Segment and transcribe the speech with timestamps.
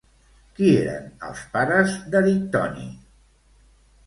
[0.59, 2.89] Qui eren els pares d'Erictoni?